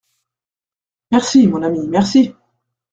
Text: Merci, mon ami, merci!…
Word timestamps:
Merci, 1.11 1.45
mon 1.47 1.61
ami, 1.61 1.87
merci!… 1.87 2.33